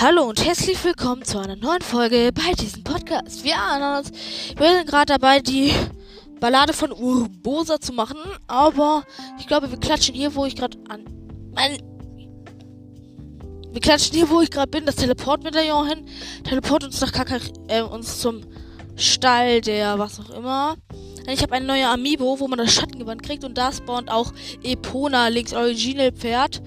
[0.00, 3.42] Hallo und herzlich willkommen zu einer neuen Folge bei diesem Podcast.
[3.42, 5.72] Wir wir sind gerade dabei, die
[6.38, 9.02] Ballade von Urbosa zu machen, aber
[9.40, 11.04] ich glaube, wir klatschen hier, wo ich gerade an.
[11.52, 11.78] Mein,
[13.72, 16.06] wir klatschen hier, wo ich gerade bin, das Teleport-Medaillon hin.
[16.44, 18.42] Teleport uns nach Kakar, äh, uns zum
[18.94, 20.76] Stall der was auch immer.
[21.26, 25.26] Ich habe eine neue Amiibo, wo man das Schattengewand kriegt und da spawnt auch Epona,
[25.26, 26.62] links Original Pferd.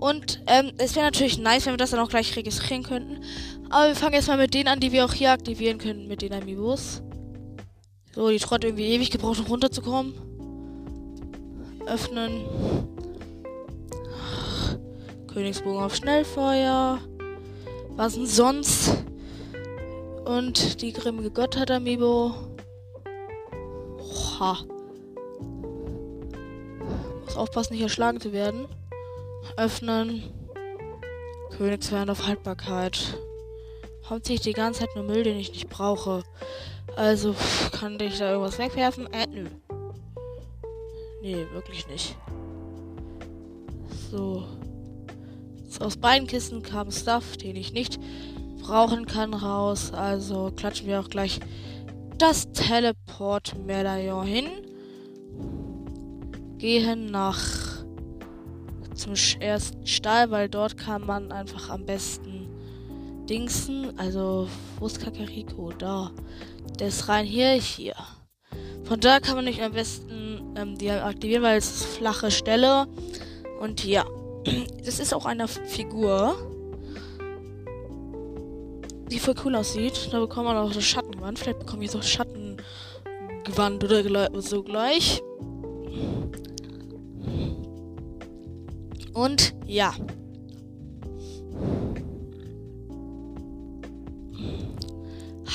[0.00, 3.20] Und ähm, es wäre natürlich nice, wenn wir das dann auch gleich registrieren könnten.
[3.68, 6.32] Aber wir fangen erstmal mit denen an, die wir auch hier aktivieren können, mit den
[6.32, 7.02] Amiibos.
[8.14, 10.14] So, die Trott irgendwie ewig gebraucht, um runterzukommen.
[11.86, 12.46] Öffnen.
[15.26, 16.98] Königsbogen auf Schnellfeuer.
[17.90, 19.04] Was denn sonst?
[20.24, 22.32] Und die grimmige Gottheit Amiibo.
[23.98, 24.58] Oha.
[27.26, 28.66] Muss aufpassen, nicht erschlagen zu werden.
[29.56, 30.22] Öffnen.
[31.56, 33.18] Königswern auf Haltbarkeit.
[34.08, 36.22] Hauptsächlich die ganze Zeit nur Müll, den ich nicht brauche.
[36.96, 37.34] Also,
[37.72, 39.12] kann ich da irgendwas wegwerfen?
[39.12, 39.46] Äh, nö.
[41.22, 42.16] Nee, wirklich nicht.
[44.10, 44.44] So.
[45.78, 47.98] Aus beiden Kisten kam Stuff, den ich nicht
[48.60, 49.92] brauchen kann, raus.
[49.92, 51.40] Also klatschen wir auch gleich
[52.18, 54.46] das Teleport-Medaillon hin.
[56.58, 57.79] Gehen nach
[59.00, 62.48] zum ersten Stall, weil dort kann man einfach am besten
[63.28, 63.98] dingsen.
[63.98, 64.48] Also,
[64.78, 65.72] wo ist Kakariko?
[65.78, 66.10] Da.
[66.78, 67.94] Der ist rein hier, hier.
[68.84, 72.86] Von da kann man nicht am besten ähm, die aktivieren, weil es ist flache Stelle.
[73.60, 74.04] Und ja,
[74.84, 76.36] das ist auch eine Figur,
[79.10, 80.08] die voll cool aussieht.
[80.12, 81.38] Da bekommt man auch das Schattengewand.
[81.38, 85.22] Vielleicht bekomme ich so Schattengewand oder so gleich.
[89.12, 89.94] Und ja.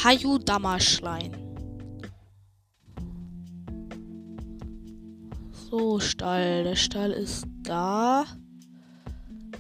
[0.04, 1.32] Hayu Damaschlein.
[5.52, 6.64] So, Stall.
[6.64, 8.26] Der Stall ist da.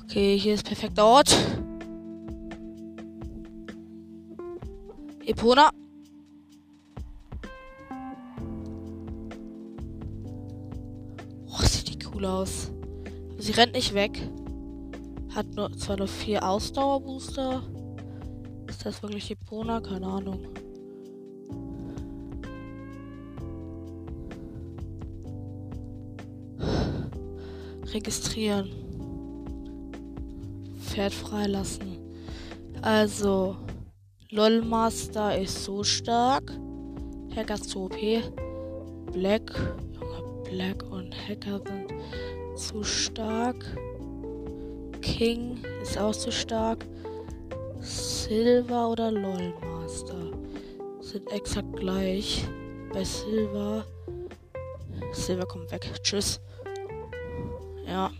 [0.03, 1.35] Okay, hier ist perfekter Ort.
[5.25, 5.71] Epona.
[11.47, 12.71] Oh, sieht die cool aus.
[13.37, 14.29] Sie rennt nicht weg.
[15.33, 17.61] Hat nur zwar nur vier Ausdauerbooster.
[18.67, 19.81] Ist das wirklich Epona?
[19.81, 20.47] Keine Ahnung.
[27.93, 28.69] Registrieren.
[30.79, 31.97] Pferd freilassen.
[32.81, 33.57] Also,
[34.29, 36.51] LOL-Master ist so stark.
[37.35, 37.97] Hacker zu OP.
[39.11, 39.51] Black.
[40.49, 41.93] Black und Hacker sind
[42.55, 43.65] zu stark.
[45.01, 46.85] King ist auch zu stark.
[47.81, 50.31] Silver oder LOL Master
[51.01, 52.47] sind exakt gleich.
[52.91, 53.85] Bei Silver.
[55.11, 55.91] Silver kommt weg.
[56.01, 56.39] Tschüss.
[57.85, 58.11] Ja.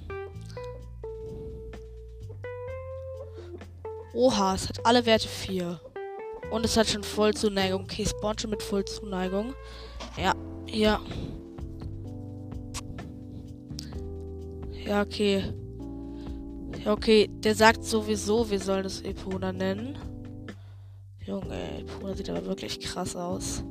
[4.14, 5.80] Oha, es hat alle Werte 4.
[6.52, 7.84] Und es hat schon Vollzuneigung.
[7.84, 9.56] Okay, spawn schon mit Vollzuneigung.
[10.18, 10.34] Ja,
[10.68, 11.02] ja.
[14.86, 15.44] Ja, okay.
[16.84, 17.30] Ja, okay.
[17.40, 19.98] Der sagt sowieso, wir sollen es Epona nennen.
[21.26, 23.64] Junge, Epona sieht aber wirklich krass aus.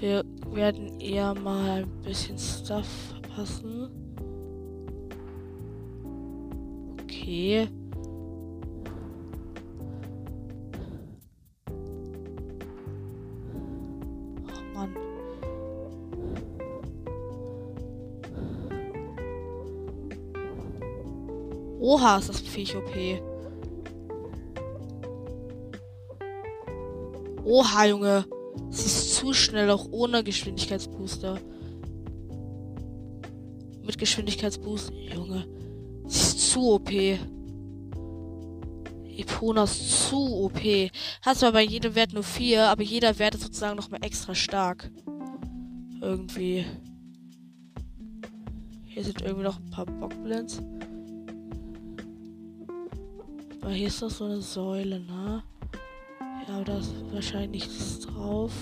[0.00, 3.90] Wir werden eher mal ein bisschen Stuff verpassen.
[7.02, 7.68] Okay.
[21.90, 22.94] Oha, ist das Viech OP.
[27.44, 28.24] Oha, Junge.
[28.70, 31.40] Sie ist zu schnell, auch ohne Geschwindigkeitsbooster.
[33.82, 34.92] Mit Geschwindigkeitsboost.
[35.12, 35.48] Junge.
[36.06, 36.92] Sie ist zu OP.
[39.16, 40.60] Epona ist zu OP.
[41.22, 44.36] Hat zwar bei jedem Wert nur 4, aber jeder Wert ist sozusagen noch mal extra
[44.36, 44.88] stark.
[46.00, 46.64] Irgendwie.
[48.84, 50.62] Hier sind irgendwie noch ein paar Bockblends.
[53.60, 55.42] Aber hier ist doch so eine Säule, ne?
[56.48, 58.52] Ja, aber da ist wahrscheinlich nichts drauf.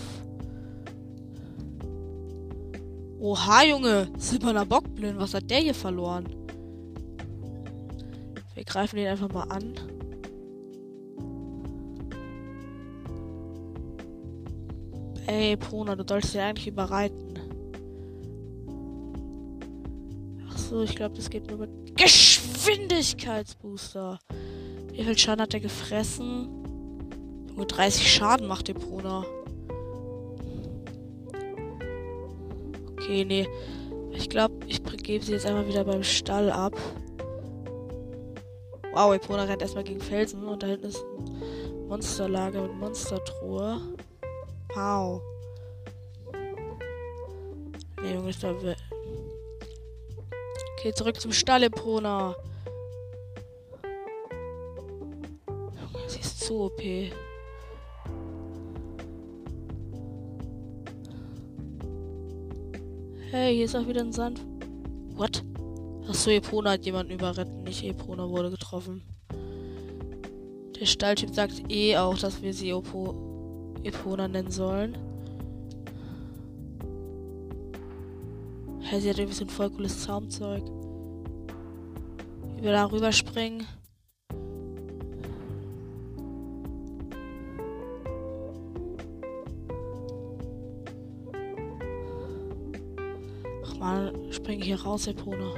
[3.21, 4.09] Oha, Junge!
[4.17, 6.25] Silberner Bockblind, was hat der hier verloren?
[8.55, 9.75] Wir greifen den einfach mal an.
[15.27, 17.39] Ey, Pona, du sollst ja eigentlich überreiten.
[20.49, 24.19] Ach so, ich glaube, das geht nur mit Geschwindigkeitsbooster.
[24.99, 26.49] Wie viel Schaden hat er gefressen?
[27.55, 29.25] Nur 30 Schaden macht Epona.
[32.95, 33.47] Okay, nee.
[34.11, 36.77] Ich glaube, ich gebe sie jetzt einfach wieder beim Stall ab.
[38.93, 43.81] Wow, Epona rennt erstmal gegen Felsen und da hinten ist ein Monsterlager mit Monstertruhe.
[44.75, 45.23] Wow.
[48.03, 48.75] Nee, Junge, ich glaube.
[50.77, 52.35] Okay, zurück zum Stall, Epona.
[56.49, 56.81] Zu OP.
[63.31, 64.41] Hey, hier ist auch wieder ein Sand.
[65.15, 65.45] What?
[66.09, 69.03] Achso, Epona hat jemanden überretten, nicht Epona wurde getroffen.
[70.81, 74.97] Der Stalltyp sagt eh auch, dass wir sie Opo Epona nennen sollen.
[78.81, 80.63] Hey, sie hat so ein voll cooles Zaumzeug.
[82.57, 82.87] Wie wir da
[94.69, 95.55] hier raus, Epona.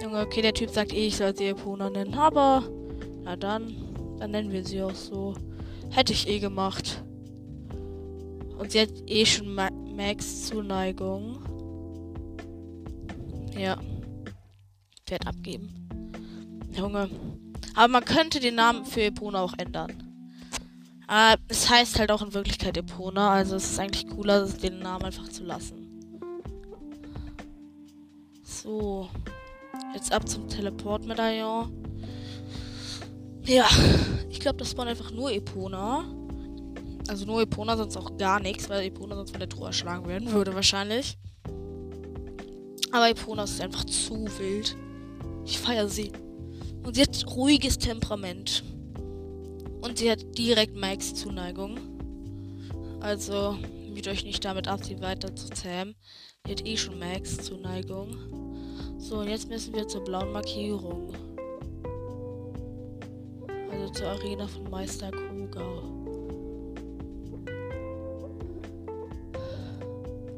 [0.00, 2.14] Junge, okay, der Typ sagt eh, ich soll sie Epona nennen.
[2.14, 2.62] Aber,
[3.24, 3.74] na dann,
[4.18, 5.34] dann nennen wir sie auch so.
[5.90, 7.02] Hätte ich eh gemacht.
[8.56, 11.40] Und sie hat eh schon Ma Max Zuneigung.
[13.56, 13.78] Ja.
[15.08, 15.88] Werd abgeben.
[16.72, 17.10] Junge.
[17.74, 20.07] Aber man könnte den Namen für Epona auch ändern.
[21.08, 25.06] Äh, es heißt halt auch in Wirklichkeit Epona, also es ist eigentlich cooler, den Namen
[25.06, 25.88] einfach zu lassen.
[28.42, 29.08] So.
[29.94, 31.72] Jetzt ab zum Teleport-Medaillon.
[33.44, 33.66] Ja,
[34.28, 36.04] ich glaube, das waren einfach nur Epona.
[37.08, 40.30] Also nur Epona, sonst auch gar nichts, weil Epona sonst von der Truhe erschlagen werden
[40.30, 41.16] würde wahrscheinlich.
[42.92, 44.76] Aber Epona ist einfach zu wild.
[45.46, 46.12] Ich feiere sie.
[46.84, 48.62] Und sie hat ruhiges Temperament.
[49.80, 51.78] Und sie hat direkt Mikes Zuneigung.
[53.00, 53.56] Also,
[53.88, 55.94] müht euch nicht damit ab, sie weiter zu zähmen.
[56.46, 58.16] Die hat eh schon Max Zuneigung.
[58.98, 61.12] So, und jetzt müssen wir zur blauen Markierung.
[63.70, 65.82] Also zur Arena von Meister Koga.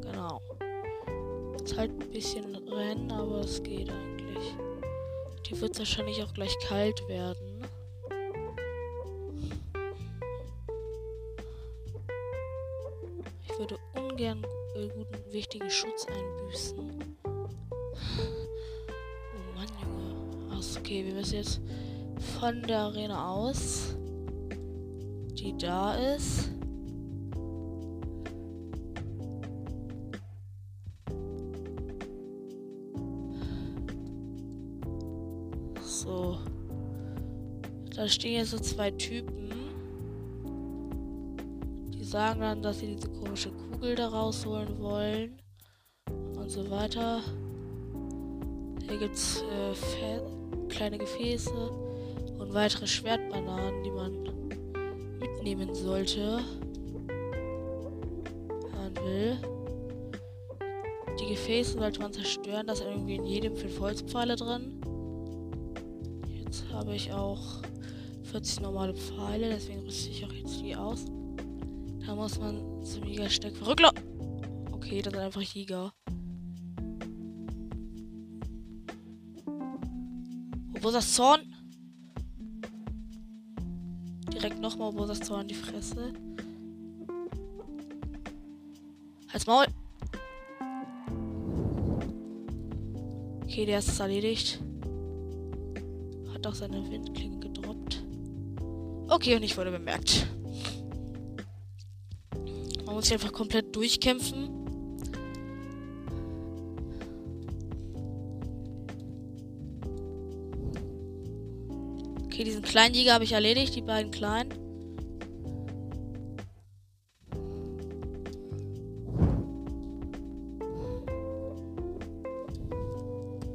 [0.03, 0.41] Genau.
[1.65, 4.55] Ist halt ein bisschen Rennen, aber es geht eigentlich.
[5.49, 7.50] Die wird wahrscheinlich auch gleich kalt werden.
[13.61, 14.43] Würde ungern
[14.75, 16.79] äh, guten, wichtigen Schutz einbüßen.
[18.83, 20.49] Oh Mann, Junge.
[20.51, 21.61] Ach, okay, wir müssen jetzt
[22.41, 23.95] von der Arena aus,
[25.35, 26.51] die da ist.
[35.83, 36.39] So.
[37.95, 39.51] Da stehen jetzt so zwei Typen
[42.11, 45.41] sagen dann, dass sie diese komische Kugel da rausholen wollen.
[46.37, 47.21] Und so weiter.
[48.89, 50.21] Hier gibt es äh,
[50.69, 51.71] kleine Gefäße
[52.39, 54.23] und weitere Schwertbananen, die man
[55.21, 56.41] mitnehmen sollte.
[58.75, 59.39] Man will.
[61.21, 62.67] Die Gefäße sollte man zerstören.
[62.67, 64.81] Da ist irgendwie in jedem fünf Holzpfeile drin.
[66.45, 67.63] Jetzt habe ich auch
[68.25, 71.05] 40 normale Pfeile, deswegen rüste ich auch jetzt die aus.
[72.11, 73.83] Da muss man zum Jägersteck verrückt.
[74.73, 75.93] Okay, das sind einfach Jäger.
[80.81, 81.55] Wo ist das Zorn?
[84.33, 86.13] Direkt nochmal, wo ist das Zorn die Fresse?
[89.33, 89.67] Halt's Maul.
[93.45, 94.61] Okay, der ist erledigt.
[96.35, 98.03] Hat auch seine Windklinge gedroppt.
[99.07, 100.27] Okay, und ich wurde bemerkt.
[103.01, 104.51] Muss sich einfach komplett durchkämpfen.
[112.27, 114.51] Okay, diesen kleinen Jäger habe ich erledigt, die beiden kleinen.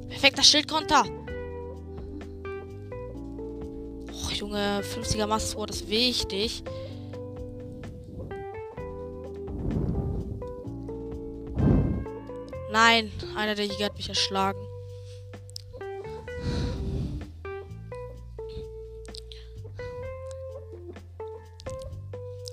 [0.10, 1.04] Perfekter Schildkonter.
[4.12, 6.64] Och, Junge, 50er Master ist wichtig.
[12.76, 14.60] Nein, einer der Jäger hat mich erschlagen.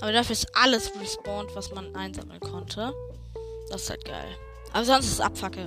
[0.01, 2.95] Aber dafür ist alles respawned, was man einsammeln konnte.
[3.69, 4.29] Das ist halt geil.
[4.73, 5.67] Aber sonst ist es Abfacke.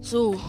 [0.00, 0.40] So.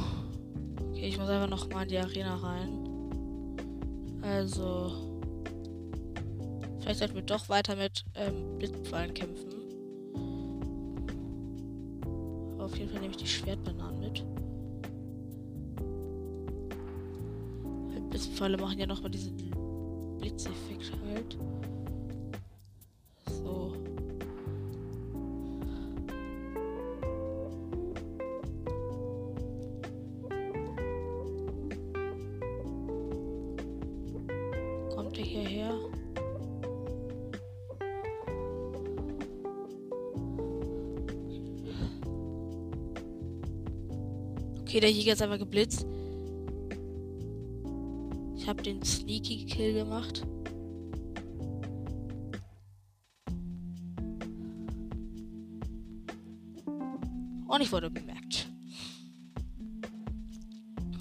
[0.90, 4.20] Okay, ich muss einfach noch mal in die Arena rein.
[4.24, 5.22] Also.
[6.80, 9.55] Vielleicht sollten wir doch weiter mit ähm, Blitzpfeilen kämpfen.
[12.76, 14.26] Auf jeden Fall nehme ich die Schwertbananen mit.
[18.10, 19.38] Blitzpfeile machen ja nochmal diesen
[20.20, 21.38] Blitzeffekt halt.
[44.76, 45.86] Okay, der Jäger ist einfach geblitzt.
[48.36, 50.28] Ich habe den Sneaky Kill gemacht.
[57.48, 58.52] Und ich wurde bemerkt.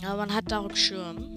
[0.04, 1.33] Aber man hat Dark Schirm.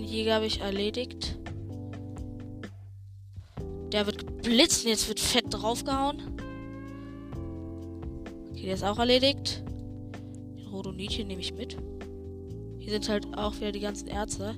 [0.00, 1.36] Kleinen Jäger habe ich erledigt.
[3.92, 6.22] Der wird geblitzt und jetzt wird fett draufgehauen.
[8.50, 9.62] Okay, der ist auch erledigt.
[10.56, 11.76] Den Rodonitchen nehme ich mit.
[12.78, 14.54] Hier sind halt auch wieder die ganzen Ärzte.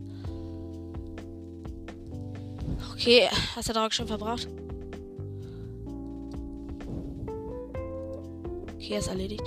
[2.93, 4.47] Okay, hast du Dark schon verbraucht?
[8.77, 9.45] Okay, ist erledigt.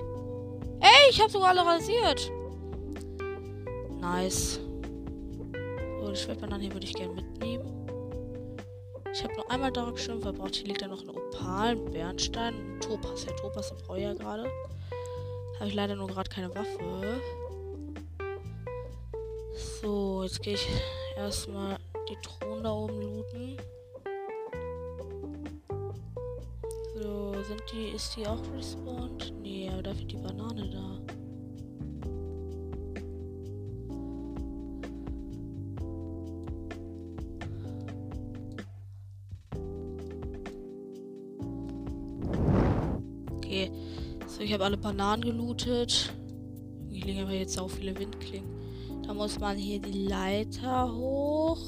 [0.81, 2.31] Ey, ich habe sogar alle rasiert.
[4.01, 4.59] Nice.
[6.15, 7.89] So, die Schwertbananen hier würde ich gerne mitnehmen.
[9.11, 10.55] Ich habe noch einmal Dark Schirm verbraucht.
[10.55, 13.25] Hier liegt ja noch ein Opal, ein Bernstein, ein Topas.
[13.25, 14.49] Ja, Topas ich ja gerade.
[15.59, 17.19] Habe ich leider nur gerade keine Waffe.
[19.81, 20.67] So, jetzt gehe ich
[21.17, 21.77] erstmal
[22.09, 23.57] die Thron da oben looten.
[26.95, 29.33] So, sind die, ist die auch respawned?
[29.41, 31.14] Nee, aber dafür die Banane da.
[44.55, 46.13] Habe alle Bananen gelootet.
[46.89, 48.49] Hier liegen aber jetzt auch viele Windklingen.
[49.05, 51.59] Da muss man hier die Leiter hoch.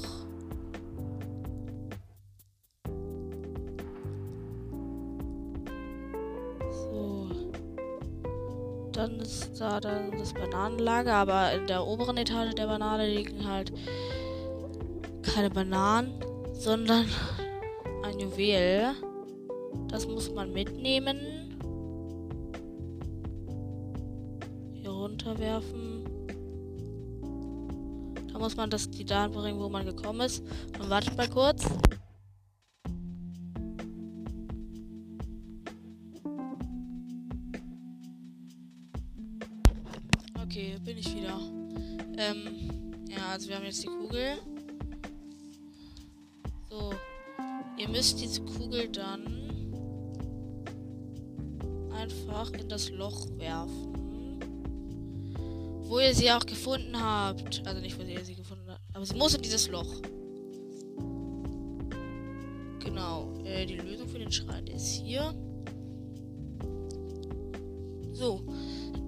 [6.70, 7.28] So.
[8.92, 13.70] Dann ist da dann das Bananenlager, aber in der oberen Etage der Banane liegen halt
[15.22, 16.14] keine Bananen,
[16.54, 17.04] sondern
[18.02, 18.94] ein Juwel.
[19.88, 21.20] Das muss man mitnehmen.
[28.58, 30.42] Man das die Daten bringen, wo man gekommen ist.
[30.78, 31.64] Und wartet mal kurz.
[40.42, 41.38] Okay, bin ich wieder.
[42.18, 44.38] Ähm, ja, also wir haben jetzt die Kugel.
[46.68, 46.92] So.
[47.78, 49.38] Ihr müsst diese Kugel dann
[51.92, 53.98] einfach in das Loch werfen
[55.88, 57.66] wo ihr sie auch gefunden habt.
[57.66, 58.36] Also nicht, wo ihr sie.
[58.98, 59.86] Aber sie muss in dieses Loch.
[62.80, 63.32] Genau.
[63.44, 65.36] Äh, die Lösung für den Schrein ist hier.
[68.12, 68.44] So.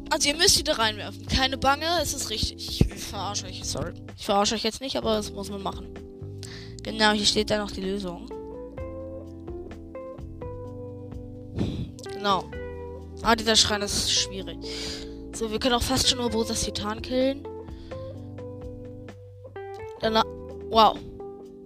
[0.08, 1.26] Also ihr müsst sie da reinwerfen.
[1.26, 2.80] Keine Bange, es ist richtig.
[2.80, 3.64] Ich verarsche euch.
[3.64, 3.94] Sorry.
[4.16, 5.88] Ich verarsche euch jetzt nicht, aber das muss man machen.
[6.84, 8.28] Genau, hier steht dann noch die Lösung.
[12.12, 12.44] Genau.
[13.22, 14.56] Ah, dieser Schrein ist schwierig.
[15.34, 17.44] So, wir können auch fast schon Urbosas Titan killen.
[20.70, 20.96] Wow.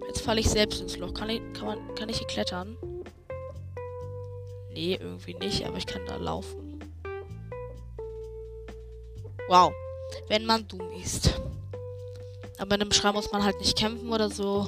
[0.07, 1.13] Jetzt falle ich selbst ins Loch.
[1.13, 2.75] Kann ich, kann, man, kann ich hier klettern?
[4.73, 6.79] Nee, irgendwie nicht, aber ich kann da laufen.
[9.47, 9.71] Wow.
[10.27, 11.39] Wenn man dumm ist.
[12.57, 14.67] Aber in einem Schrein muss man halt nicht kämpfen oder so.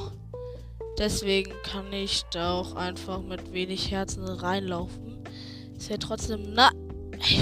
[0.99, 5.23] Deswegen kann ich da auch einfach mit wenig Herzen reinlaufen.
[5.75, 6.53] Ist ja trotzdem.
[6.53, 6.71] Na,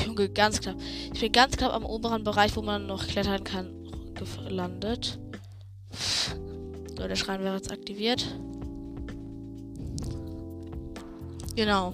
[0.06, 0.78] Junge, ganz knapp.
[1.14, 3.74] Ich bin ganz knapp am oberen Bereich, wo man noch klettern kann,
[4.14, 5.20] gelandet.
[6.98, 8.26] So, der Schrein wäre jetzt aktiviert.
[11.56, 11.94] Genau.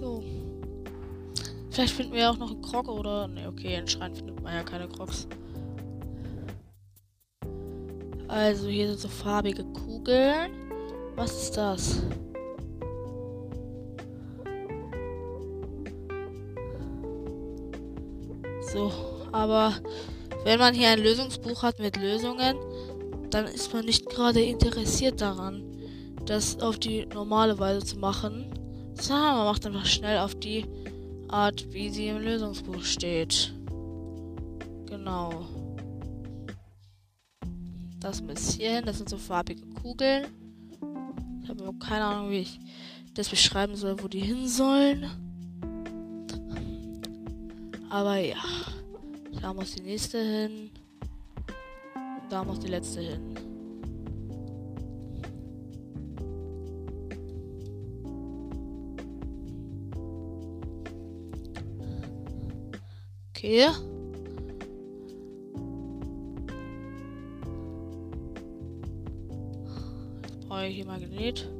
[0.00, 0.22] So.
[1.70, 3.28] Vielleicht finden wir auch noch einen Krog oder.
[3.28, 5.26] Ne, okay, in Schrein findet man ja keine Krogs.
[8.28, 10.52] Also, hier sind so farbige Kugeln.
[11.16, 12.02] Was ist das?
[18.72, 18.92] So,
[19.32, 19.74] aber
[20.44, 22.56] wenn man hier ein Lösungsbuch hat mit Lösungen,
[23.30, 25.62] dann ist man nicht gerade interessiert daran,
[26.26, 28.52] das auf die normale Weise zu machen,
[28.94, 30.66] sondern man macht einfach schnell auf die
[31.28, 33.54] Art, wie sie im Lösungsbuch steht.
[34.86, 35.46] Genau.
[38.00, 38.22] Das
[38.54, 40.26] hierhin, das sind so farbige Kugeln.
[41.42, 42.58] Ich habe aber keine Ahnung, wie ich
[43.14, 45.06] das beschreiben soll, wo die hin sollen.
[47.90, 48.36] Aber ja.
[49.40, 50.69] Da muss die nächste hin.
[52.30, 53.34] Da muss die letzte hin.
[63.30, 63.66] Okay.
[70.22, 71.50] Jetzt brauche ich hier Magnet.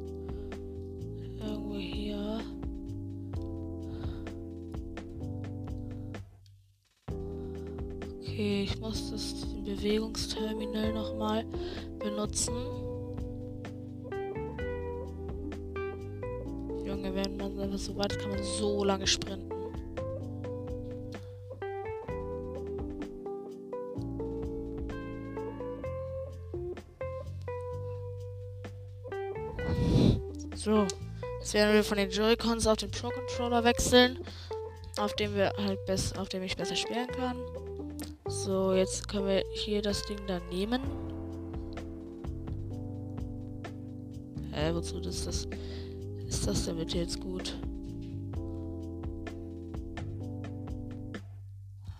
[8.41, 11.45] Okay, ich muss das Bewegungsterminal nochmal
[11.99, 12.55] benutzen.
[16.83, 19.51] Junge, wenn man einfach so weit kann man so lange sprinten.
[30.55, 30.87] So,
[31.39, 34.17] jetzt werden wir von den Joy-Cons auf den Pro-Controller wechseln,
[34.97, 37.37] auf dem wir halt best, auf dem ich besser spielen kann.
[38.43, 40.81] So, jetzt können wir hier das Ding dann nehmen.
[44.51, 45.47] Hä, wozu ist das?
[46.25, 47.55] Ist das denn bitte jetzt gut?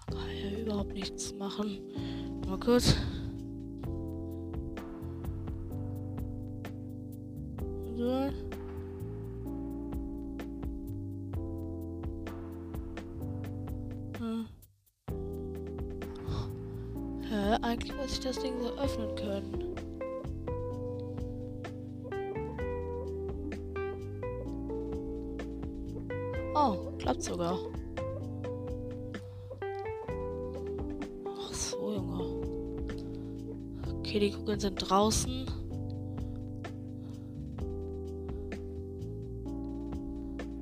[0.07, 1.79] Kann ja überhaupt nichts machen.
[2.48, 2.95] Mal kurz.
[34.91, 35.45] Draußen.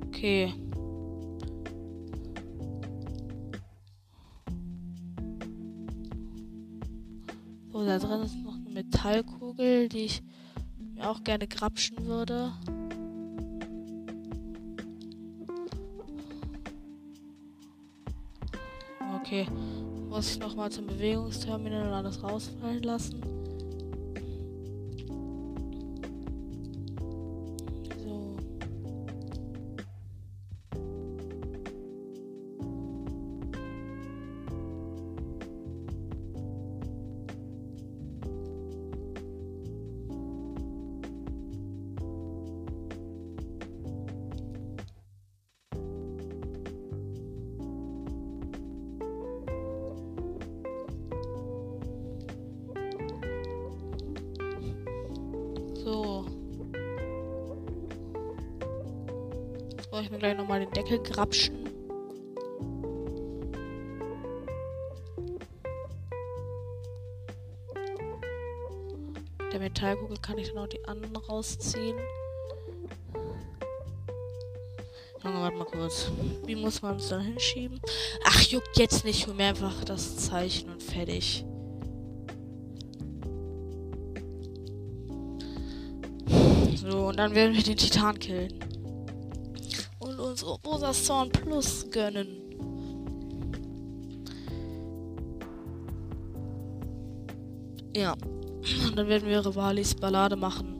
[0.06, 0.54] Okay.
[7.72, 10.22] So, da drin ist noch eine Metallkugel, die ich
[10.94, 12.52] mir auch gerne grapschen würde.
[19.16, 19.48] Okay,
[20.08, 23.29] muss ich nochmal zum Bewegungsterminal und alles rausfallen lassen.
[61.20, 61.68] Grapschen.
[69.52, 71.98] Der Metallkugel kann ich dann auch die anderen rausziehen.
[75.22, 76.10] Warte mal kurz.
[76.46, 77.80] Wie muss man es dann hinschieben?
[78.24, 79.26] Ach, juckt jetzt nicht.
[79.26, 81.44] Hol mir einfach das Zeichen und fertig.
[86.76, 88.59] So, und dann werden wir den Titan killen.
[90.10, 92.26] Und unsere Rosa Zorn Plus gönnen.
[97.94, 98.12] Ja.
[98.12, 100.79] Und dann werden wir Rivalis Ballade machen.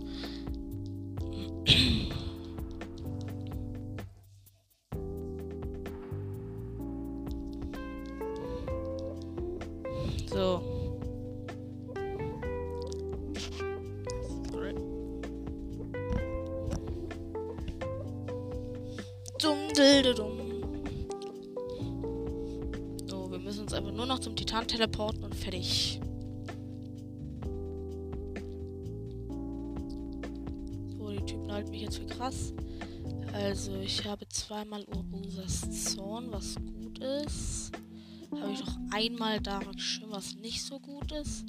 [39.11, 41.45] Einmal Dark Schirm, was nicht so gut ist.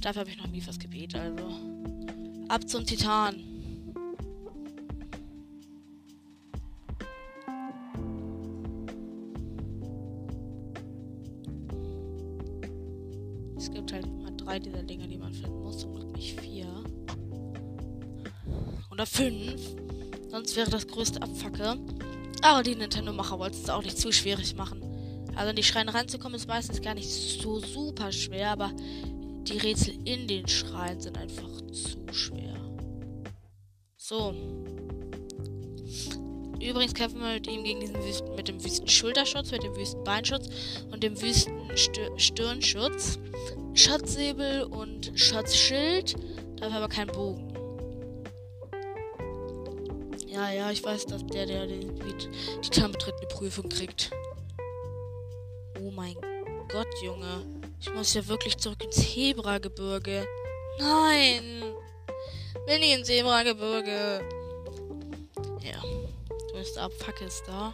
[0.00, 1.48] Dafür habe ich noch Mifas Gebet, also.
[2.48, 3.36] Ab zum Titan.
[13.56, 15.86] Es gibt halt immer drei dieser Dinge, die man finden muss.
[15.86, 16.66] Glück nicht vier.
[18.90, 19.60] Oder fünf.
[20.30, 21.78] Sonst wäre das größte Abfacke.
[22.42, 24.91] Aber die Nintendo-Macher wollten es auch nicht zu schwierig machen.
[25.34, 29.94] Also in die Schreine reinzukommen ist meistens gar nicht so super schwer, aber die Rätsel
[30.04, 32.54] in den Schreien sind einfach zu schwer.
[33.96, 34.34] So.
[36.60, 40.04] Übrigens kämpfen wir mit ihm gegen diesen Wüsten, mit dem Wüsten Schulterschutz, mit dem Wüsten
[40.04, 40.48] Beinschutz
[40.92, 41.52] und dem Wüsten
[42.16, 43.18] Stirnschutz.
[43.74, 46.14] Schatzsäbel und Schatzschild,
[46.56, 47.48] dafür aber kein Bogen.
[50.28, 54.10] Ja, ja, ich weiß, dass der, der den die Tarnbetretene Prüfung kriegt.
[56.02, 56.16] Mein
[56.68, 57.46] Gott, Junge.
[57.80, 60.26] Ich muss ja wirklich zurück ins Hebragebirge.
[60.80, 61.62] Nein!
[62.66, 64.20] Will nie ins Hebragebirge.
[65.62, 65.80] Ja.
[65.80, 67.72] Du bist ab, fuck ist da.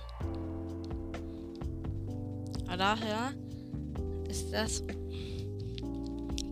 [2.66, 3.32] Aber daher
[4.28, 4.82] ist das.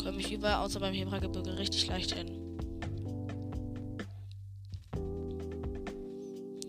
[0.03, 2.59] Komme ich überall außer beim Hebragebirge richtig leicht hin.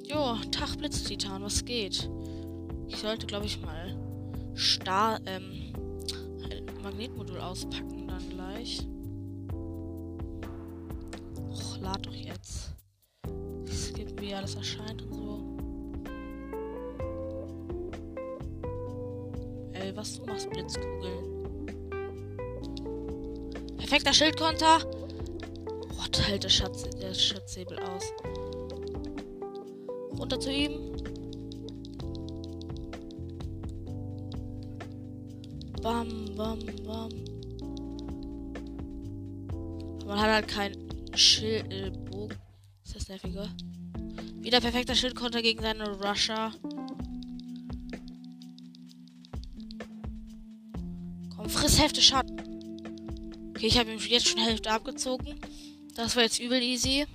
[0.05, 2.09] Jo, Tag Blitztitan, was geht?
[2.89, 3.96] Ich sollte, glaube ich, mal
[4.57, 5.71] Star, ähm,
[6.81, 8.87] Magnetmodul auspacken dann gleich.
[11.49, 12.73] Och, lad doch jetzt.
[13.65, 15.57] Es gibt wie alles erscheint und so.
[19.73, 21.37] Ey, was du machst, Blitzkugeln.
[23.77, 24.79] Perfekter Schildkonter.
[25.97, 28.11] Gott, hält der, Schatz, der Schatzsäbel aus.
[30.17, 30.96] Runter zu ihm.
[35.88, 37.10] Bam, bam, bam.
[40.06, 40.76] Man hat halt kein
[41.15, 42.36] Schild, äh, Bogen.
[42.84, 43.47] Ist das nerviger?
[44.41, 46.52] Wieder perfekter Schildkonter gegen seine Rusher.
[51.34, 52.38] Komm, friss Hälfte Schatten.
[53.52, 55.39] Okay, ich habe ihm jetzt schon Hälfte abgezogen.
[55.95, 57.06] Das war jetzt übel easy.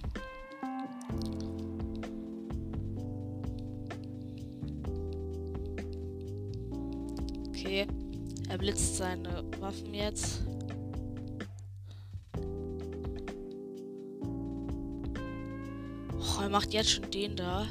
[16.52, 17.66] Macht jetzt schon den da.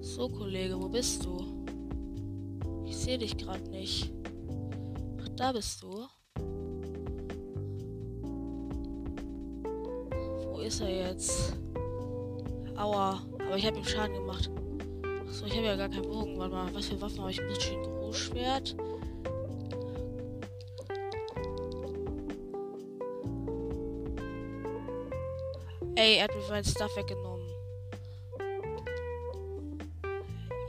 [0.00, 1.44] So, Kollege, wo bist du?
[2.84, 4.12] Ich sehe dich gerade nicht.
[5.22, 6.06] Ach, da bist du.
[10.48, 11.56] Wo ist er jetzt?
[12.76, 14.50] Aua, aber ich habe ihm Schaden gemacht.
[15.28, 16.36] Achso, ich habe ja gar keinen Bogen.
[16.36, 17.40] Warte mal, was für Waffen habe ich?
[17.40, 18.76] Ein Großschwert.
[26.04, 27.48] Ey, er hat mir mein Stuff weggenommen.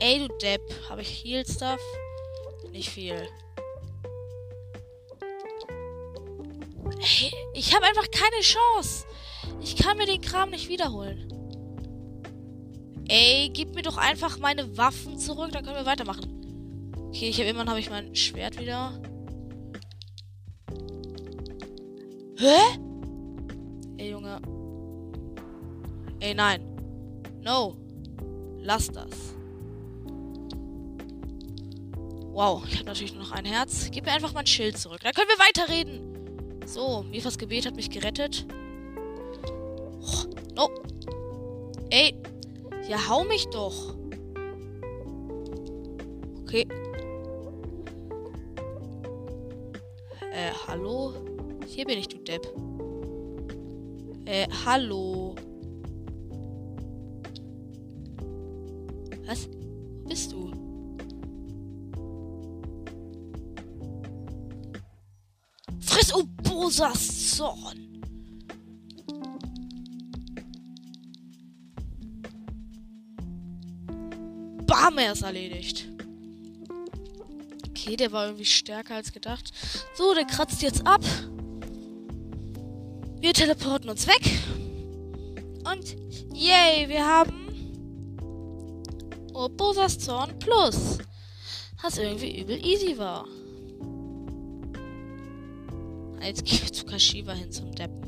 [0.00, 0.62] Ey, du Depp.
[0.88, 1.80] Habe ich Heal Stuff?
[2.70, 3.28] Nicht viel.
[6.98, 9.04] Hey, ich habe einfach keine Chance.
[9.60, 11.28] Ich kann mir den Kram nicht wiederholen.
[13.06, 16.94] Ey, gib mir doch einfach meine Waffen zurück, dann können wir weitermachen.
[17.08, 18.98] Okay, ich habe immerhin habe ich mein Schwert wieder.
[22.38, 22.85] Hä?
[26.26, 26.60] Ey, nein.
[27.44, 27.76] No.
[28.58, 29.36] Lass das.
[32.32, 33.88] Wow, ich habe natürlich nur noch ein Herz.
[33.92, 34.98] Gib mir einfach mein Schild zurück.
[35.04, 36.60] Dann können wir weiterreden.
[36.66, 38.44] So, Mifas Gebet hat mich gerettet.
[40.00, 40.24] Oh,
[40.56, 40.68] no.
[41.90, 42.20] Ey,
[42.88, 43.94] ja, hau mich doch.
[46.42, 46.66] Okay.
[50.32, 51.14] Äh, hallo?
[51.68, 52.52] Hier bin ich, du Depp.
[54.24, 55.15] Äh, hallo.
[66.06, 68.02] Friss Obosas Zorn.
[74.66, 75.88] Bam, er ist erledigt.
[77.70, 79.52] Okay, der war irgendwie stärker als gedacht.
[79.96, 81.02] So, der kratzt jetzt ab.
[83.20, 84.38] Wir teleporten uns weg.
[85.64, 85.96] Und
[86.34, 87.48] yay, wir haben
[89.32, 90.98] Obosas Zorn Plus.
[91.82, 93.26] Was irgendwie übel easy war.
[96.26, 98.02] Jetzt gehen zu Kashiwa hin zum Deppen.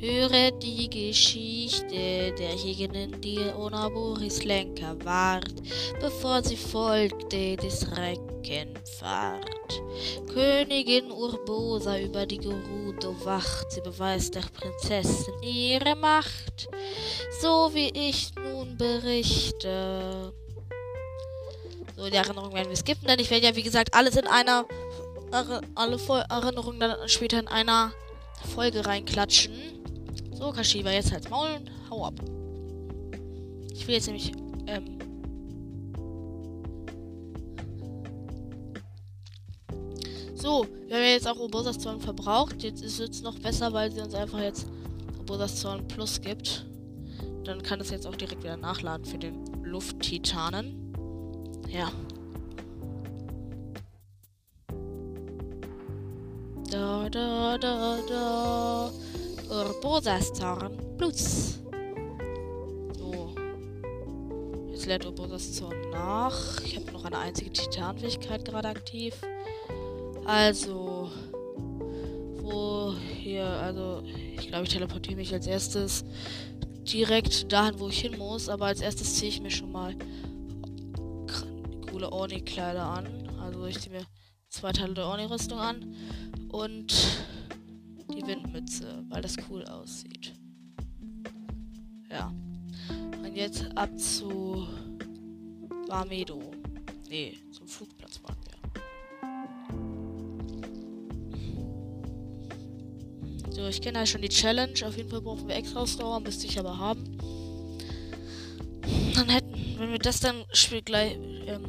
[0.00, 1.84] Höre die Geschichte
[2.36, 5.62] der Jägerin, die Onaboris Lenker ward,
[6.00, 8.18] bevor sie folgte des Reck
[8.98, 9.51] Fahrt.
[10.32, 16.68] Königin Urbosa über die Gerudo wacht, sie beweist der Prinzessin ihre Macht,
[17.40, 20.32] so wie ich nun berichte.
[21.96, 24.66] So, die Erinnerung werden wir skippen, denn ich werde ja, wie gesagt, alles in einer,
[25.74, 25.98] alle
[26.30, 27.92] Erinnerungen dann später in einer
[28.54, 29.52] Folge reinklatschen.
[30.32, 32.14] So, Kashiba, jetzt halt's Maul und hau ab.
[33.72, 34.32] Ich will jetzt nämlich,
[34.66, 34.98] ähm,
[40.42, 42.64] So, wir haben jetzt auch Obosas Zorn verbraucht.
[42.64, 44.66] Jetzt ist es noch besser, weil sie uns einfach jetzt
[45.20, 46.66] Obosas Zorn Plus gibt.
[47.44, 50.92] Dann kann es jetzt auch direkt wieder nachladen für den Lufttitanen.
[51.70, 51.92] Ja.
[56.72, 58.90] Da, da, da, da.
[59.48, 61.60] Urbosas Zorn Plus.
[62.98, 63.32] So.
[64.72, 66.60] Jetzt lädt Urbosas Zorn nach.
[66.64, 69.14] Ich habe noch eine einzige Titanfähigkeit gerade aktiv.
[70.24, 71.10] Also,
[72.40, 76.04] wo hier, also, ich glaube, ich teleportiere mich als erstes
[76.84, 78.48] direkt dahin, wo ich hin muss.
[78.48, 79.96] Aber als erstes ziehe ich mir schon mal
[81.90, 83.06] coole Orni-Kleider an.
[83.40, 84.06] Also, ich ziehe mir
[84.48, 85.94] zwei Teile der Orni-Rüstung an
[86.50, 86.94] und
[88.14, 90.34] die Windmütze, weil das cool aussieht.
[92.10, 92.32] Ja.
[93.22, 94.66] Und jetzt ab zu
[95.88, 96.40] Barmedo.
[97.08, 98.01] Nee, zum Flugplatz
[103.54, 104.72] So, ich kenne ja schon die Challenge.
[104.86, 107.18] Auf jeden Fall brauchen wir extra Ausdauer, müsste ich aber haben.
[109.14, 110.44] Dann hätten, wenn wir das dann
[110.86, 111.64] gleich ähm,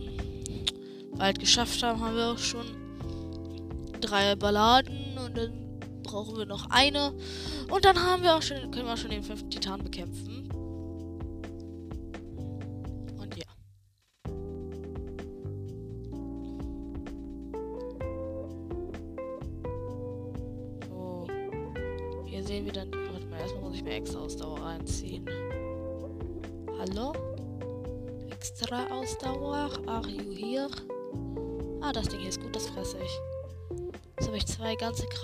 [1.18, 2.66] bald geschafft haben, haben wir auch schon
[4.00, 7.14] drei Balladen und dann brauchen wir noch eine.
[7.70, 10.43] Und dann haben wir auch schon, können wir auch schon den fünften Titan bekämpfen.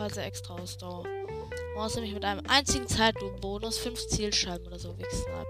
[0.09, 1.03] Kreise extra Ausdauer.
[1.75, 5.45] Man muss nämlich mit einem einzigen Zeitlupenbonus fünf Zielscheiben oder so wegsnipen.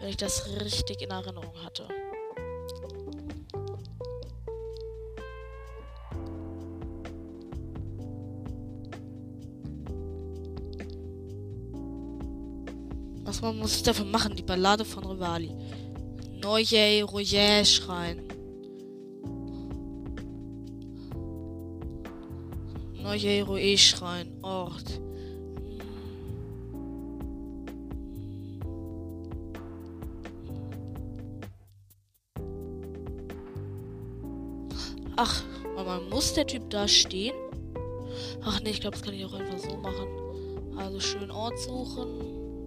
[0.00, 1.86] Wenn ich das richtig in Erinnerung hatte.
[13.24, 14.36] Was man muss ich davon machen?
[14.36, 15.54] Die Ballade von Rivali.
[16.40, 18.23] Neue Royer Schrein.
[23.04, 24.32] Neue Royer Schrein.
[24.40, 24.98] Ort.
[35.16, 35.42] Ach,
[35.76, 37.34] aber muss der Typ da stehen?
[38.42, 40.08] Ach nee, ich glaube, das kann ich auch einfach so machen.
[40.78, 42.64] Also schön Ort suchen.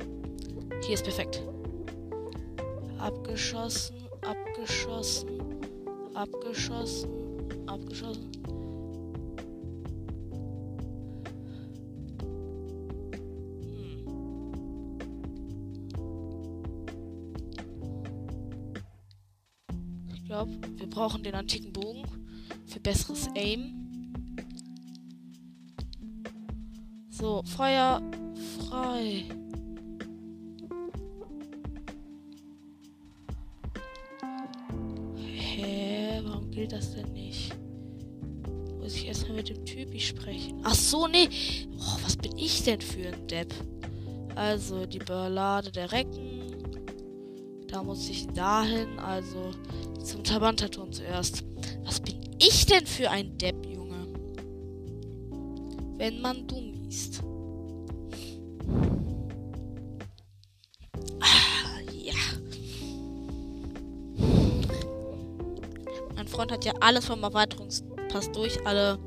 [0.86, 1.42] Hier ist perfekt.
[3.00, 5.30] Abgeschossen, abgeschossen,
[6.14, 7.10] abgeschossen,
[7.66, 8.37] abgeschossen.
[20.78, 22.04] Wir brauchen den antiken Bogen
[22.66, 23.74] für besseres Aim.
[27.10, 28.02] So, Feuer
[28.70, 29.26] frei.
[36.58, 37.56] gilt das denn nicht?
[38.80, 40.60] Muss ich erstmal mit dem Typi sprechen?
[40.64, 41.30] Ach so, nee.
[41.78, 43.54] Oh, was bin ich denn für ein Depp?
[44.34, 46.56] Also, die Ballade der Recken.
[47.68, 48.98] Da muss ich dahin.
[48.98, 49.52] Also,
[50.08, 51.44] zum Tabantaturm zuerst.
[51.84, 54.08] Was bin ich denn für ein Depp, Junge?
[55.98, 57.22] Wenn man dumm ist.
[66.38, 68.64] Freund hat ja alles vom Erweiterungspass durch.
[68.64, 69.00] Alle,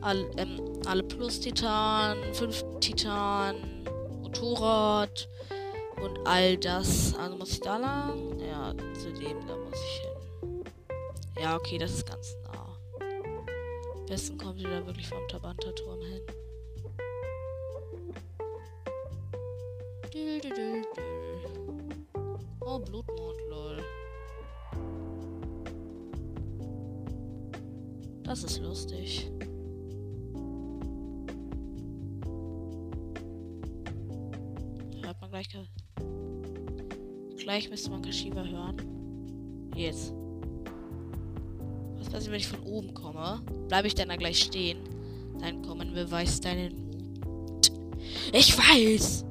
[0.00, 3.56] alle, ähm, alle Plus-Titan, 5 Titan,
[4.22, 5.28] Motorrad
[6.02, 7.14] und all das.
[7.16, 8.29] Also muss ich da lang?
[8.70, 10.64] Ja, zu dem, da muss ich hin.
[11.40, 12.76] Ja, okay, das ist ganz nah.
[13.94, 16.22] Am besten kommt ihr da wirklich vom Tabanta-Turm hin.
[37.60, 39.70] Gleich müsste man Kashiwa hören.
[39.76, 40.14] Jetzt.
[41.98, 43.42] Was passiert, wenn ich von oben komme?
[43.68, 44.78] Bleibe ich dann da gleich stehen?
[45.40, 46.74] Dein Kommen beweist deinen
[47.20, 47.70] Mut.
[48.32, 49.26] Ich weiß!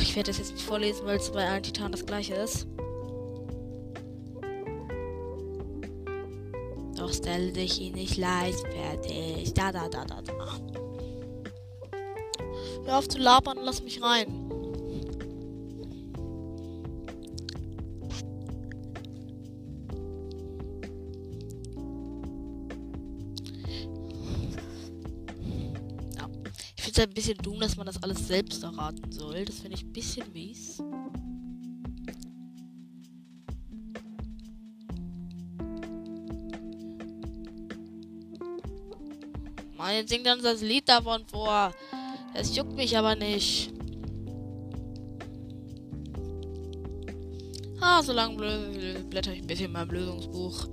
[0.00, 2.66] Ich werde das jetzt nicht vorlesen, weil es bei allen Titanen das gleiche ist.
[6.96, 9.54] Doch stell dich ihn nicht leicht fertig.
[9.54, 10.91] Da, da, da, da, da.
[12.84, 14.26] Hör auf zu labern und lass mich rein.
[26.76, 29.44] Ich finde es ein bisschen dumm, dass man das alles selbst erraten soll.
[29.44, 30.82] Das finde ich ein bisschen mies.
[39.76, 41.72] Mann, jetzt singt dann das Lied davon vor.
[42.34, 43.70] Es juckt mich aber nicht.
[47.80, 48.36] Ah, so lange
[49.10, 50.68] blätter ich ein bisschen in meinem Lösungsbuch.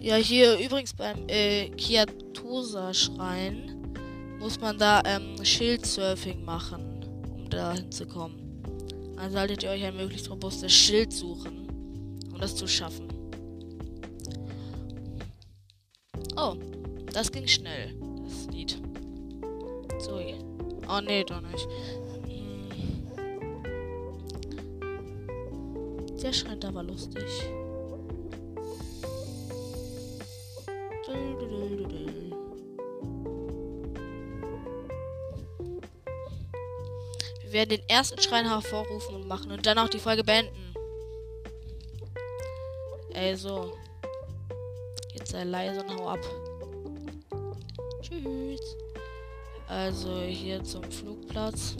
[0.00, 3.68] Ja, hier übrigens beim äh, Kiatosa-Schrein
[4.38, 8.62] muss man da ähm, Schildsurfing machen, um da hinzukommen.
[9.16, 11.68] Also solltet ihr euch ein möglichst robustes Schild suchen,
[12.32, 13.06] um das zu schaffen.
[16.36, 16.56] Oh,
[17.12, 17.94] das ging schnell,
[20.92, 21.68] oh nee, doch nicht.
[26.22, 27.24] Der scheint aber lustig.
[37.42, 40.74] Wir werden den ersten Schrein hervorrufen und machen und dann auch die Folge beenden.
[43.12, 43.76] Ey, so.
[45.12, 46.20] Jetzt sei leise und hau ab.
[48.00, 48.81] Tschüss.
[49.72, 51.76] Also hier zum Flugplatz.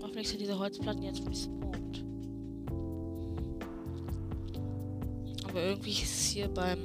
[0.00, 2.04] Hoffentlich sind diese Holzplatten jetzt respawned.
[5.48, 6.78] Aber irgendwie ist es hier beim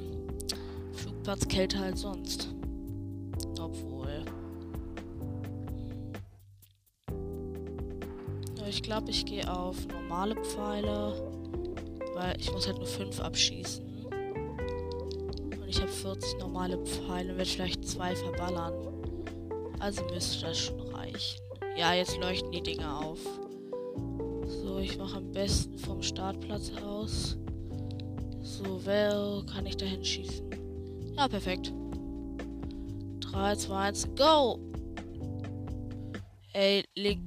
[0.94, 2.55] Flugplatz kälter als sonst.
[8.86, 11.12] Glaube, ich gehe auf normale Pfeile.
[12.14, 13.84] Weil ich muss halt nur 5 abschießen.
[14.04, 18.72] Und ich habe 40 normale Pfeile und werde vielleicht zwei verballern.
[19.80, 21.40] Also müsste das schon reichen.
[21.76, 23.18] Ja, jetzt leuchten die Dinger auf.
[24.46, 27.36] So, ich mache am besten vom Startplatz aus.
[28.40, 30.48] So, wer kann ich da hinschießen?
[31.16, 31.72] Ja, perfekt.
[33.20, 34.60] 3, 2, 1, go!
[36.52, 37.18] Ey, leg.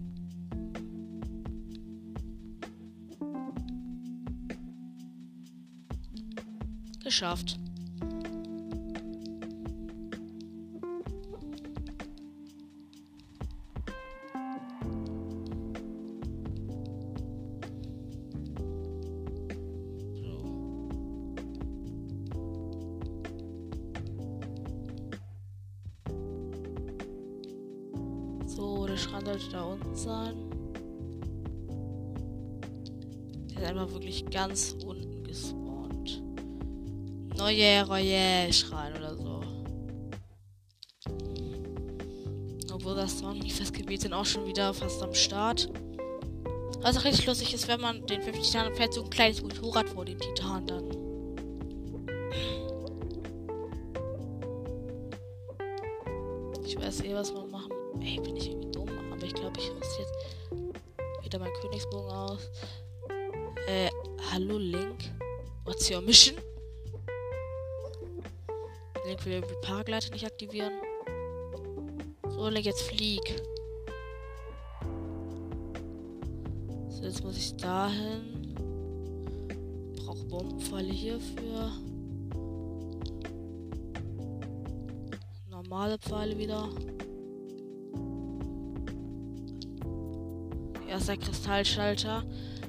[7.10, 7.58] Geschafft.
[28.46, 30.36] So, der Schrank sollte da unten sein.
[33.56, 34.76] Der ist einfach wirklich ganz.
[37.50, 39.42] Neue Royal Schrein oder so.
[42.72, 45.68] Obwohl das Sonnenfestgebiet sind auch schon wieder fast am Start.
[46.82, 49.90] Was auch richtig lustig ist, wenn man den 50 Titanen fährt, so ein kleines Motorrad
[49.90, 50.92] vor den Titanen dann.
[56.64, 59.72] Ich weiß eh, was man machen Ey, bin ich irgendwie dumm, aber ich glaube, ich
[59.72, 60.14] rüste jetzt
[61.26, 62.48] wieder mein Königsbogen aus.
[63.66, 63.90] Äh,
[64.32, 65.12] hallo Link.
[65.66, 66.39] What's your mission?
[70.00, 70.74] Parkleiter nicht aktivieren.
[72.30, 73.42] So, jetzt flieg.
[76.90, 78.56] So, jetzt muss ich dahin.
[79.98, 81.72] Brauche Bombenpfeile hierfür.
[85.50, 86.70] Normale Pfeile wieder.
[90.88, 92.26] erster Kristallschalter.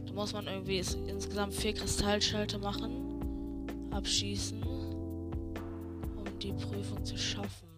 [0.06, 3.88] Da muss man irgendwie insgesamt vier Kristallschalter machen.
[3.92, 4.59] Abschießen.
[6.50, 7.68] Die Prüfung zu schaffen.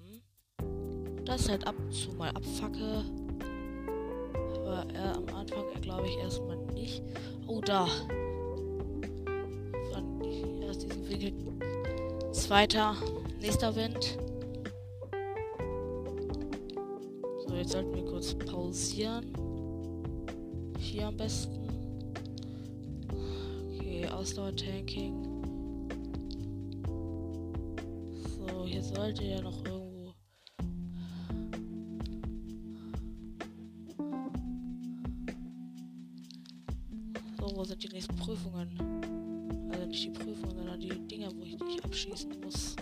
[1.27, 3.05] Das halt ab und zu mal abfacke.
[4.57, 7.03] Aber äh, am Anfang glaube ich erstmal nicht.
[7.47, 7.87] Oh, da.
[9.93, 10.23] Von
[10.69, 11.35] aus diesem Winkel.
[12.33, 12.97] Zweiter.
[13.41, 14.19] Nächster Wind.
[17.47, 19.27] So, jetzt sollten wir kurz pausieren
[20.79, 21.69] hier am besten.
[23.75, 25.32] Okay, Ausdauer-Tanking.
[29.03, 30.15] Sollte ja noch irgendwo.
[37.37, 38.79] So, wo sind die nächsten Prüfungen?
[39.73, 42.77] Also nicht die Prüfungen, sondern die Dinge, wo ich dich abschießen muss.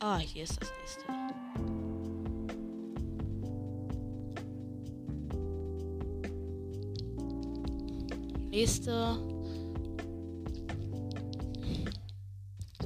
[0.00, 1.12] Ah, hier ist das nächste.
[8.50, 9.16] Nächste.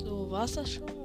[0.04, 1.02] So, war es das schon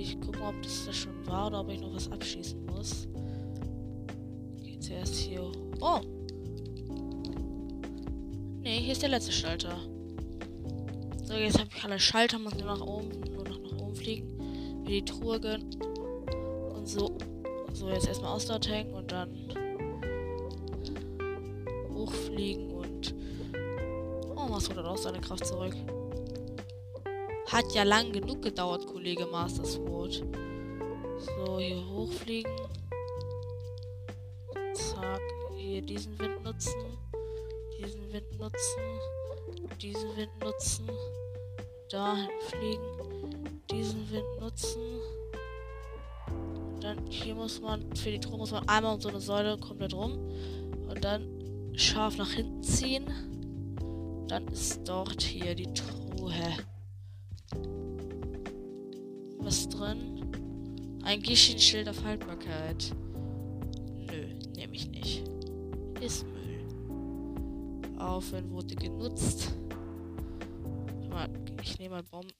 [0.00, 3.08] ich gucke mal, ob das das schon war oder ob ich noch was abschießen muss.
[4.58, 5.52] Okay, zuerst hier.
[5.80, 6.00] Oh!
[8.60, 9.76] Ne, hier ist der letzte Schalter.
[11.24, 14.82] So, jetzt habe ich alle Schalter, muss nur nach oben, nur noch nach oben fliegen.
[14.82, 15.70] Mir die Truhe gönnen.
[16.74, 17.16] Und so.
[17.72, 19.30] So, jetzt erstmal Ausdauer hängen und dann
[21.94, 23.14] hochfliegen und.
[24.34, 25.74] Oh, was holt auch seine Kraft zurück?
[27.46, 30.22] Hat ja lang genug gedauert, Kollege Master Sword.
[31.20, 32.52] So, hier hochfliegen.
[34.74, 35.22] Zack,
[35.56, 36.98] hier diesen Wind nutzen.
[37.78, 38.82] Diesen Wind nutzen.
[39.80, 40.90] Diesen Wind nutzen.
[41.88, 43.62] Dahin fliegen.
[43.70, 44.82] Diesen Wind nutzen.
[46.82, 49.94] Dann hier muss man, für die Truhe muss man einmal um so eine Säule komplett
[49.94, 50.12] rum.
[50.90, 53.06] Und dann scharf nach hinten ziehen.
[54.28, 56.34] Dann ist dort hier die Truhe
[61.10, 62.94] Ein Gishin-Schild auf Haltbarkeit.
[63.98, 65.24] Nö, nehme ich nicht.
[66.00, 67.98] Ist Müll.
[67.98, 69.52] Aufhören wurde genutzt.
[71.64, 72.30] Ich nehme mal Bomben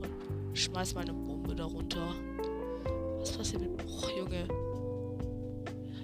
[0.00, 2.14] und schmeiß mal eine Bombe darunter.
[3.18, 3.84] Was passiert mit.
[3.84, 4.48] Och, Junge.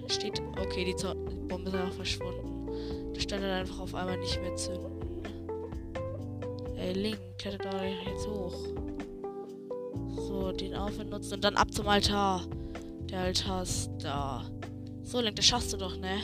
[0.08, 0.42] Steht.
[0.60, 2.68] Okay, die, die Bombe ist einfach verschwunden.
[3.14, 4.92] Da stand dann einfach auf einmal nicht mehr zünden.
[6.76, 8.54] Ey, Link, klettert da jetzt hoch.
[10.60, 12.42] Den Aufwand nutzen und dann ab zum Altar.
[13.10, 14.44] Der Altar ist da.
[15.02, 16.20] So, Link, das schaffst du doch, ne?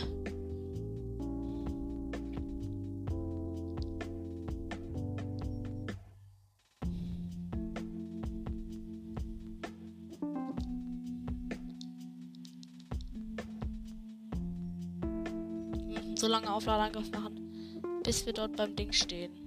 [15.84, 19.39] Mhm, so lange Aufladeangriff machen, bis wir dort beim Ding stehen.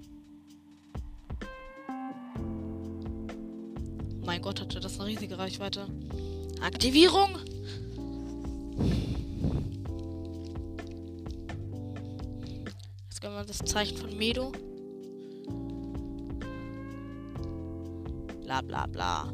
[4.53, 5.87] Gott, hatte das eine riesige Reichweite.
[6.61, 7.29] Aktivierung!
[13.09, 14.51] Jetzt können wir das Zeichen von Medo.
[18.43, 19.33] Bla bla bla.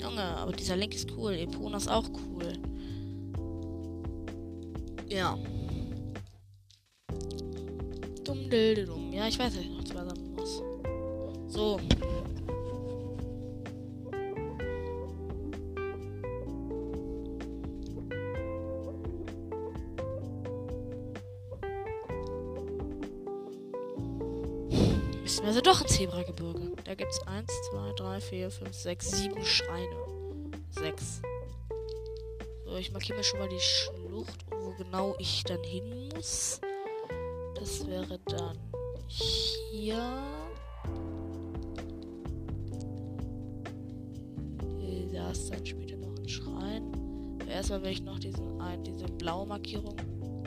[0.00, 1.32] Junge, aber dieser Link ist cool.
[1.32, 2.52] Epona ist auch cool.
[5.08, 5.36] Ja.
[8.22, 9.12] Dumm, dumm.
[9.12, 10.62] Ja, ich weiß, ich noch zwei sammeln muss.
[11.48, 11.80] So.
[25.52, 26.72] Also doch ein Zebragebirge.
[26.82, 29.96] Da gibt es 1, 2, 3, 4, 5, 6, 7 Schreine.
[30.70, 31.20] 6.
[32.64, 36.58] So, ich markiere mir schon mal die Schlucht, wo genau ich dann hin muss.
[37.54, 38.58] Das wäre dann
[39.08, 39.98] hier.
[45.12, 47.38] Da ist dann später noch ein Schrein.
[47.46, 49.96] Erstmal werde ich noch diesen, ein, diese blaue Markierung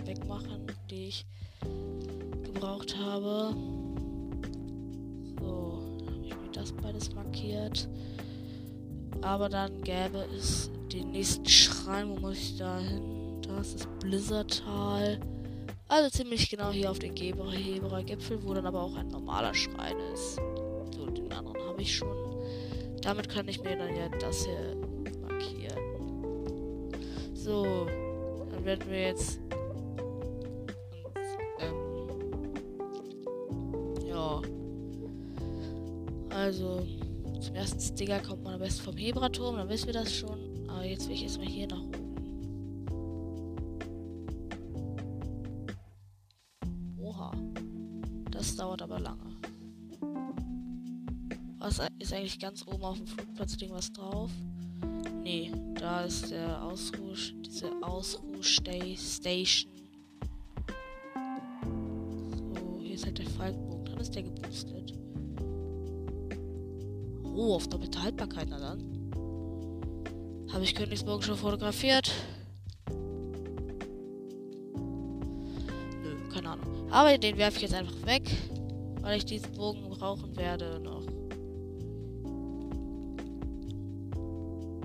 [0.03, 1.27] wegmachen, die ich
[2.43, 3.74] gebraucht habe.
[6.66, 7.88] Das beides markiert.
[9.22, 12.09] Aber dann gäbe es den nächsten Schrein.
[12.09, 13.39] Wo muss ich da hin?
[13.43, 15.20] Da ist das Blizzardtal.
[15.88, 19.95] Also ziemlich genau hier auf den Geberer Gipfel, wo dann aber auch ein normaler Schrein
[20.16, 20.38] ist.
[20.95, 22.18] So, den anderen habe ich schon.
[23.03, 24.76] Damit kann ich mir dann ja das hier
[25.22, 25.78] markieren.
[27.36, 27.86] So,
[28.49, 29.39] dann werden wir jetzt.
[36.45, 36.85] Also,
[37.41, 40.69] zum ersten Sticker kommt man am besten vom Hebraturm, dann wissen wir das schon.
[40.69, 42.05] Aber jetzt will ich erstmal hier nach oben.
[46.99, 47.31] Oha.
[48.29, 49.25] Das dauert aber lange.
[51.57, 54.29] Was ist eigentlich ganz oben auf dem Flugplatz irgendwas drauf?
[55.23, 59.71] Nee, da ist der Ausruh, diese Ausruhstation.
[62.37, 63.85] So, hier ist halt der Falkenbogen.
[63.85, 64.93] Dann ist der geboostet.
[67.36, 68.95] Oh, auf doppelte Haltbarkeit, na dann.
[70.53, 72.09] Habe ich Königsborg schon fotografiert?
[76.01, 76.89] Nö, keine Ahnung.
[76.91, 78.23] Aber den werfe ich jetzt einfach weg,
[79.01, 81.03] weil ich diesen Bogen brauchen werde noch.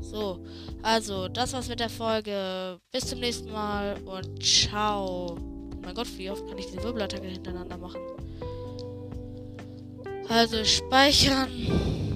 [0.03, 0.40] So,
[0.82, 2.80] also, das war's mit der Folge.
[2.90, 5.36] Bis zum nächsten Mal und ciao.
[5.38, 8.01] Oh mein Gott, wie oft kann ich diese Wirbelattacke hintereinander machen?
[10.28, 12.09] Also speichern.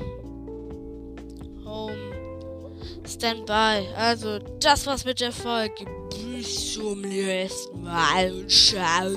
[3.24, 3.88] dann bei.
[3.96, 5.84] Also, das war's mit der Folge.
[6.10, 9.10] Bis zum nächsten Mal und ciao.